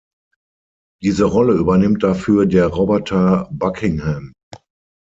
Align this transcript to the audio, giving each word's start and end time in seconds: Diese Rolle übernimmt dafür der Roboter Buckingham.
Diese 1.03 1.25
Rolle 1.25 1.53
übernimmt 1.53 2.01
dafür 2.01 2.47
der 2.47 2.65
Roboter 2.65 3.47
Buckingham. 3.51 4.33